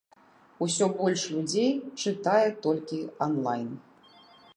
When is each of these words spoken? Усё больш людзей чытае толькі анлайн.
Усё 0.65 0.85
больш 1.01 1.25
людзей 1.33 1.69
чытае 2.03 2.47
толькі 2.67 2.99
анлайн. 3.27 3.69